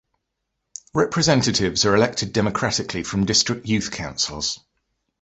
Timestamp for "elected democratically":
1.95-3.03